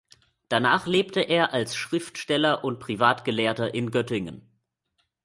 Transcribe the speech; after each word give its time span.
Danach 0.49 0.87
lebte 0.87 1.19
er 1.19 1.53
als 1.53 1.75
Schriftsteller 1.75 2.63
und 2.63 2.79
Privatgelehrter 2.79 3.75
in 3.75 3.91
Göttingen. 3.91 4.41